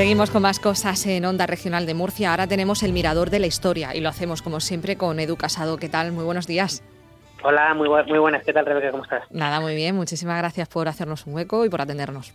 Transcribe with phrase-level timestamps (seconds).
[0.00, 2.30] Seguimos con más cosas en Onda Regional de Murcia.
[2.30, 5.76] Ahora tenemos el Mirador de la Historia y lo hacemos como siempre con Edu Casado.
[5.76, 6.10] ¿Qué tal?
[6.10, 6.82] Muy buenos días.
[7.42, 8.42] Hola, muy, muy buenas.
[8.42, 8.92] ¿Qué tal, Rebeca?
[8.92, 9.30] ¿Cómo estás?
[9.30, 9.94] Nada, muy bien.
[9.94, 12.32] Muchísimas gracias por hacernos un hueco y por atendernos.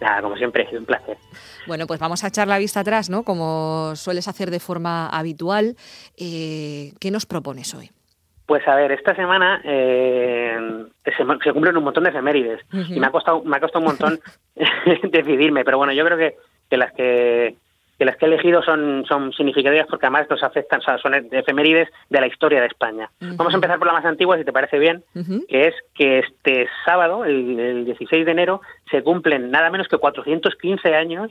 [0.00, 1.18] Nada, como siempre, es un placer.
[1.66, 3.24] Bueno, pues vamos a echar la vista atrás, ¿no?
[3.24, 5.74] Como sueles hacer de forma habitual.
[6.16, 7.90] Eh, ¿Qué nos propones hoy?
[8.46, 13.10] Pues a ver, esta semana eh, se, cumplen un montón de efemérides y me ha
[13.10, 14.20] costado me ha costado un montón
[15.10, 16.36] decidirme, pero bueno, yo creo que,
[16.68, 17.56] que las que
[17.98, 21.14] que las que he elegido son, son significativas porque además nos afectan, o sea, son
[21.14, 23.08] efemérides de la historia de España.
[23.20, 25.04] Vamos a empezar por la más antigua, si te parece bien,
[25.48, 29.98] que es que este sábado, el, el, 16 de enero, se cumplen nada menos que
[29.98, 31.30] 415 años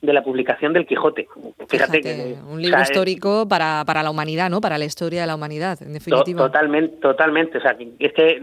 [0.00, 1.26] de la publicación del Quijote.
[1.68, 4.60] Fíjate, que, un libro histórico para, para la humanidad, ¿no?
[4.60, 6.44] Para la historia de la humanidad, en definitiva.
[6.44, 7.58] totalmente, totalmente.
[7.58, 8.40] O sea, es que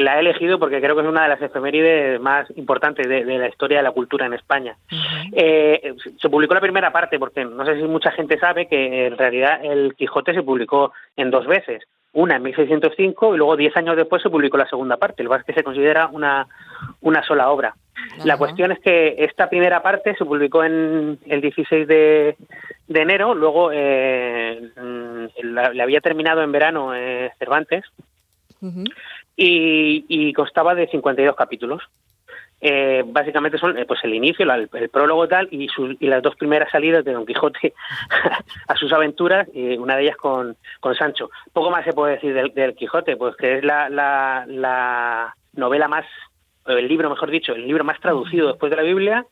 [0.00, 3.48] la he elegido porque creo que es una de las efemérides más importantes de, la
[3.48, 4.76] historia de la cultura en España.
[5.32, 9.18] Eh, se publicó la primera parte porque no sé si mucha gente sabe que en
[9.18, 11.82] realidad el Quijote se publicó en dos veces
[12.14, 15.22] una en 1605 y luego diez años después se publicó la segunda parte.
[15.22, 16.46] Lo que es que se considera una,
[17.00, 17.74] una sola obra.
[18.24, 22.36] La cuestión es que esta primera parte se publicó en el 16 de,
[22.88, 24.70] enero, luego eh,
[25.42, 27.84] la, había terminado en verano eh, Cervantes
[29.36, 31.82] y, y, constaba de 52 capítulos.
[32.60, 35.68] Eh, básicamente son pues el inicio, el, prólogo tal y,
[36.00, 37.74] y las dos primeras salidas de Don Quijote
[38.68, 41.30] a sus aventuras, y una de ellas con, con Sancho.
[41.52, 45.88] Poco más se puede decir del, del Quijote, pues que es la, la, la novela
[45.88, 46.06] más
[46.66, 49.26] el libro, mejor dicho, el libro más traducido después de la Biblia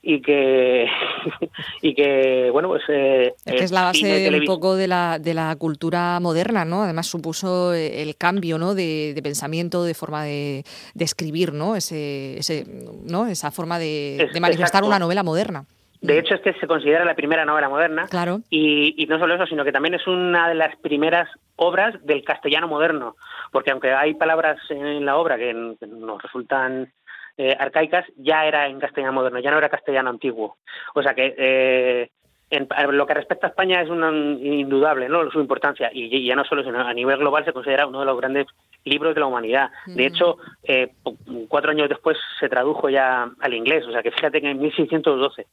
[0.00, 0.86] y que
[1.82, 5.34] y que bueno pues eh, es que es la base un poco de la, de
[5.34, 10.64] la cultura moderna no además supuso eh, el cambio no de, pensamiento de forma de,
[10.98, 12.64] escribir no ese, ese
[13.04, 15.64] no esa forma de, manifestar una novela moderna
[16.00, 18.06] de hecho, es que se considera la primera novela moderna.
[18.08, 18.40] Claro.
[18.50, 22.68] Y, no solo eso, sino que también es una de las primeras obras del castellano
[22.68, 23.16] moderno.
[23.50, 26.92] Porque aunque hay palabras en la obra que nos resultan
[27.36, 30.56] eh, arcaicas, ya era en castellano moderno, ya no era castellano antiguo.
[30.94, 32.10] O sea que eh,
[32.50, 35.28] en, lo que respecta a España es un indudable ¿no?
[35.30, 38.16] su importancia y ya no solo sino a nivel global se considera uno de los
[38.16, 38.46] grandes
[38.88, 39.70] libros de la humanidad.
[39.86, 40.92] De hecho, eh,
[41.48, 45.46] cuatro años después se tradujo ya al inglés, o sea que fíjate que en 1612.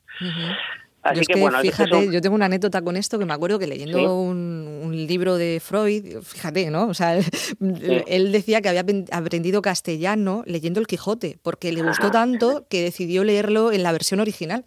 [1.06, 4.20] Así que, bueno, fíjate, yo tengo una anécdota con esto que me acuerdo que leyendo
[4.20, 4.66] un,
[5.08, 6.88] libro de Freud, fíjate, ¿no?
[6.88, 7.16] O sea,
[8.08, 13.24] él, decía que había aprendido castellano leyendo el Quijote, porque le gustó tanto que decidió
[13.24, 14.64] leerlo en la versión original.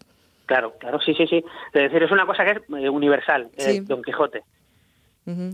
[0.46, 1.44] Claro, claro, sí, sí, sí.
[1.72, 4.44] Es decir, es una cosa que es eh, universal, eh, Don Quijote.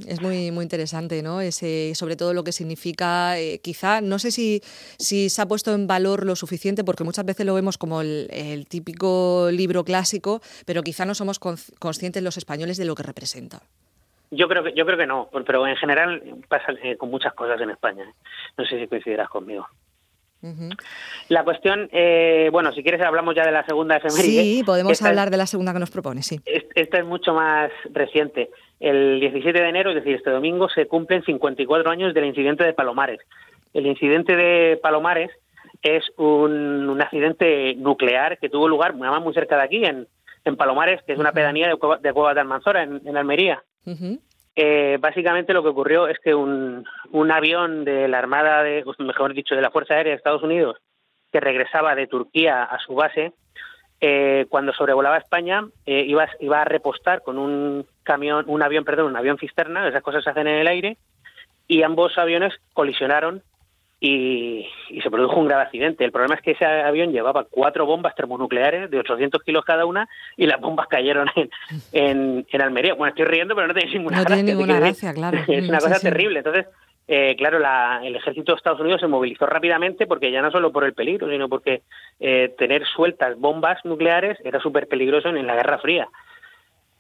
[0.07, 1.41] Es muy, muy interesante, ¿no?
[1.41, 4.61] Ese, sobre todo lo que significa, eh, quizá, no sé si,
[4.99, 8.67] si se ha puesto en valor lo suficiente, porque muchas veces lo vemos como el,
[8.69, 13.63] típico libro clásico, pero quizá no somos conscientes los españoles de lo que representa.
[14.31, 17.71] Yo creo que, yo creo que no, pero en general pasa con muchas cosas en
[17.71, 18.05] España.
[18.57, 19.67] No sé si coincidirás conmigo.
[21.29, 24.43] La cuestión, eh, bueno, si quieres hablamos ya de la segunda efeméride.
[24.43, 26.41] Sí, podemos hablar de la segunda que nos propone, sí.
[26.45, 28.51] Esta es mucho más reciente.
[28.81, 32.73] El 17 de enero, es decir, este domingo, se cumplen 54 años del incidente de
[32.73, 33.21] Palomares.
[33.73, 35.31] El incidente de Palomares
[35.83, 40.07] es un, accidente nuclear que tuvo lugar muy cerca de aquí, en,
[40.57, 43.63] Palomares, que es una pedanía de, Cueva, de Cuevas de Almanzora, en, Almería.
[44.57, 49.35] Eh, básicamente lo que ocurrió es que un, un avión de la Armada, de, mejor
[49.35, 50.77] dicho, de la Fuerza Aérea de Estados Unidos,
[51.33, 53.33] que regresaba de Turquía a su base,
[54.01, 59.07] eh, cuando sobrevolaba España eh, iba, iba a repostar con un camión, un avión, perdón,
[59.07, 60.99] un avión cisterna, esas cosas se hacen en el aire,
[61.67, 63.43] y ambos aviones colisionaron
[64.07, 64.67] y,
[65.03, 66.05] se produjo un grave accidente.
[66.05, 70.09] El problema es que ese avión llevaba cuatro bombas termonucleares de 800 kilos cada una
[70.37, 71.31] y las bombas cayeron
[71.93, 72.95] en, en, Almería.
[72.95, 74.45] Bueno, estoy riendo, pero no tiene ninguna no gracia.
[74.45, 75.39] Tiene ninguna gracia, claro.
[75.49, 76.41] Es una cosa terrible.
[76.41, 76.67] Entonces,
[77.09, 77.59] eh, claro,
[78.03, 81.31] el ejército de Estados Unidos se movilizó rápidamente porque ya no solo por el peligro,
[81.31, 81.83] sino porque
[82.21, 86.09] eh, tener sueltas bombas nucleares era súper peligroso en, la Guerra Fría.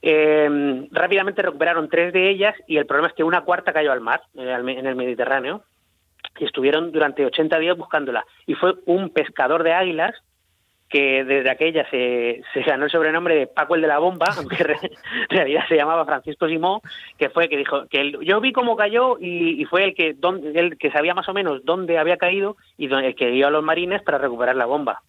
[0.00, 4.00] Eh, rápidamente recuperaron tres de ellas y el problema es que una cuarta cayó al
[4.00, 5.64] mar, en el Mediterráneo,
[6.38, 8.24] y estuvieron durante 80 días buscándola.
[8.46, 10.14] Y fue un pescador de águilas
[10.88, 14.56] que desde aquella se, se ganó el sobrenombre de Paco el de la bomba, aunque
[14.62, 16.80] en realidad se llamaba Francisco Simón,
[17.18, 20.16] que fue que dijo que yo vi cómo cayó y, fue el que
[20.54, 23.64] el que sabía más o menos dónde había caído y el que dio a los
[23.64, 25.02] marines para recuperar la bomba.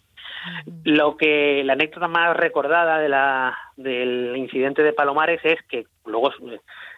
[0.83, 6.31] Lo que la anécdota más recordada de la del incidente de Palomares es que luego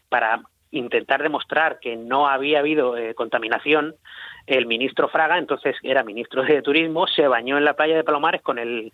[0.09, 0.41] para
[0.77, 3.95] intentar demostrar que no había habido eh, contaminación,
[4.45, 8.41] el ministro Fraga, entonces era ministro de Turismo, se bañó en la playa de Palomares
[8.41, 8.93] con el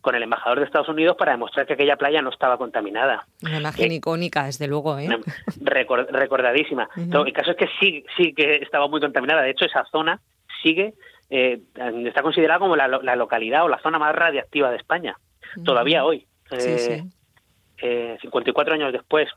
[0.00, 3.26] con el embajador de Estados Unidos para demostrar que aquella playa no estaba contaminada.
[3.42, 5.08] Una imagen icónica, desde luego, ¿eh?
[5.60, 6.88] recordadísima.
[6.96, 9.42] El caso es que sí, sí que estaba muy contaminada.
[9.42, 10.20] De hecho, esa zona
[10.62, 10.94] sigue,
[11.30, 11.60] eh,
[12.06, 15.16] está considerada como la, localidad o la zona más radiactiva de España,
[15.64, 16.26] todavía hoy.
[16.56, 17.02] Sí,
[17.82, 19.28] eh, 54 años después.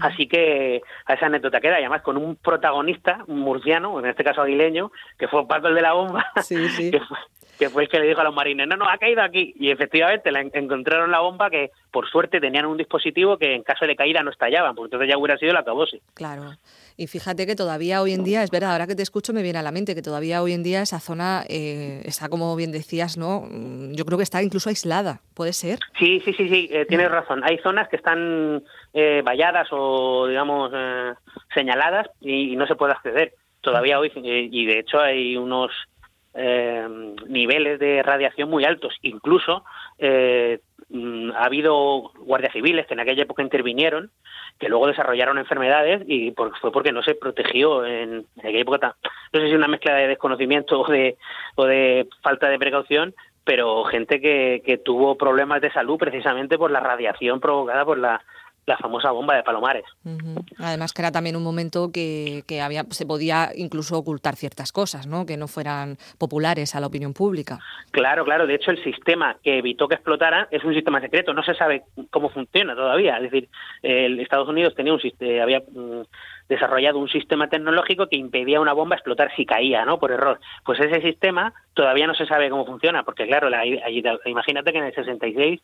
[0.00, 4.24] Así que a esa anécdota queda, y además con un protagonista un murciano, en este
[4.24, 6.90] caso aguileño, que fue Paco el de la bomba, sí, sí.
[6.92, 7.18] que, fue,
[7.58, 9.54] que fue el que le dijo a los marines, no, no, ha caído aquí.
[9.58, 13.86] Y efectivamente la encontraron la bomba que, por suerte, tenían un dispositivo que en caso
[13.86, 16.00] de caída no estallaban, porque entonces ya hubiera sido la acabose.
[16.14, 16.56] Claro.
[16.98, 19.58] Y fíjate que todavía hoy en día, es verdad, ahora que te escucho me viene
[19.58, 23.18] a la mente que todavía hoy en día esa zona eh, está, como bien decías,
[23.18, 23.46] ¿no?
[23.92, 25.78] Yo creo que está incluso aislada, ¿puede ser?
[25.98, 27.42] Sí, sí, sí, sí, eh, tienes razón.
[27.44, 28.62] Hay zonas que están
[28.94, 31.12] eh, valladas o, digamos, eh,
[31.54, 33.34] señaladas y, no se puede acceder.
[33.60, 35.72] Todavía hoy, y de hecho hay unos
[36.36, 36.86] eh,
[37.28, 38.94] niveles de radiación muy altos.
[39.02, 39.64] Incluso
[39.98, 40.60] eh,
[40.90, 44.10] mm, ha habido guardias civiles que en aquella época intervinieron,
[44.58, 48.96] que luego desarrollaron enfermedades y fue porque no se protegió en, aquella época.
[49.32, 51.16] No sé si una mezcla de desconocimiento o de,
[51.56, 56.70] o de falta de precaución, pero gente que, que tuvo problemas de salud precisamente por
[56.70, 58.22] la radiación provocada por la
[58.66, 59.84] la famosa bomba de Palomares.
[60.58, 65.06] Además que era también un momento que, que, había, se podía incluso ocultar ciertas cosas,
[65.06, 65.24] ¿no?
[65.24, 67.60] que no fueran populares a la opinión pública.
[67.92, 68.46] Claro, claro.
[68.46, 71.32] De hecho, el sistema que evitó que explotara es un sistema secreto.
[71.32, 73.16] No se sabe cómo funciona todavía.
[73.16, 73.48] Es decir,
[73.82, 76.02] el Estados Unidos tenía un sistema, había mm,
[76.48, 79.98] desarrollado un sistema tecnológico que impedía una bomba explotar si caía, ¿no?
[79.98, 80.40] Por error.
[80.64, 84.84] Pues ese sistema todavía no se sabe cómo funciona, porque claro, la, imagínate que en
[84.84, 85.60] el 66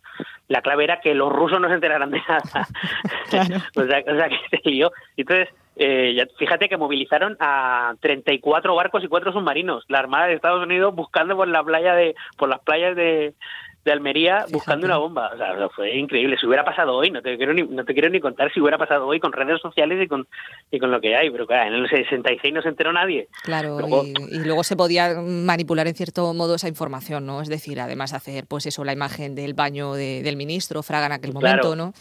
[0.48, 2.42] la clave era que los rusos no se enteraran de nada.
[3.76, 4.92] o, sea, o, sea, que se lió.
[5.16, 10.62] Entonces, eh, fíjate que movilizaron a 34 barcos y cuatro submarinos, la Armada de Estados
[10.62, 13.34] Unidos buscando por la playa de, por las playas de,
[13.84, 15.30] de Almería buscando una bomba.
[15.34, 16.36] O sea, fue increíble.
[16.38, 18.78] Si hubiera pasado hoy, no te quiero ni, no te quiero ni contar si hubiera
[18.78, 20.26] pasado hoy con redes sociales y con,
[20.70, 21.30] y con lo que hay.
[21.30, 23.28] Pero claro, en el 66 no se enteró nadie.
[23.42, 27.40] Claro, y, luego se podía manipular en cierto modo esa información, ¿no?
[27.40, 31.32] Es decir, además hacer, pues eso, la imagen del baño del ministro, Fraga en aquel
[31.32, 31.92] momento, ¿no?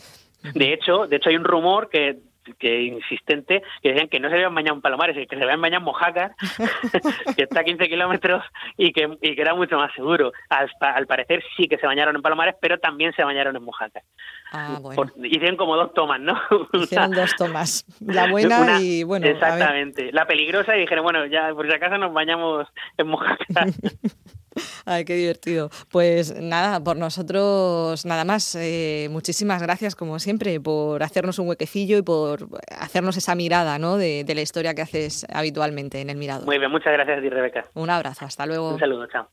[0.54, 2.18] De hecho, de hecho hay un rumor que
[2.60, 5.80] que insistente, que decían que no se habían bañado en Palomares, que se habían bañado
[5.80, 6.36] en Mojácar,
[7.36, 8.44] que está a 15 kilómetros
[8.78, 10.32] y que, y que era mucho más seguro.
[10.50, 14.04] Al, parecer sí que se bañaron en Palomares, pero también se bañaron en Mojácar.
[14.52, 15.12] Ah, bueno.
[15.24, 16.40] hicieron como dos tomas, ¿no?
[16.74, 17.86] Hicieron dos tomas.
[18.00, 19.28] La buena y, bueno.
[19.28, 20.12] Exactamente.
[20.12, 22.68] La peligrosa y dijeron, bueno, ya por si acaso nos bañamos
[22.98, 23.68] en Mojácar.
[24.86, 25.70] Ay, qué divertido.
[25.90, 28.56] Pues nada, por nosotros nada más.
[28.56, 32.48] Eh, muchísimas gracias, como siempre, por hacernos un huequecillo y por
[32.78, 33.98] hacernos esa mirada ¿no?
[33.98, 36.46] de, de la historia que haces habitualmente en el Mirado.
[36.46, 37.66] Muy bien, muchas gracias a ti, Rebeca.
[37.74, 38.74] Un abrazo, hasta luego.
[38.74, 39.32] Un saludo, chao.